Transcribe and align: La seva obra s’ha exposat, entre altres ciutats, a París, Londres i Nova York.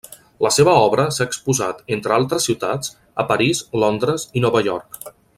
La 0.43 0.51
seva 0.53 0.71
obra 0.85 1.03
s’ha 1.17 1.27
exposat, 1.31 1.83
entre 1.97 2.15
altres 2.17 2.47
ciutats, 2.49 2.93
a 3.25 3.29
París, 3.33 3.61
Londres 3.85 4.27
i 4.41 4.47
Nova 4.47 4.63
York. 4.71 4.99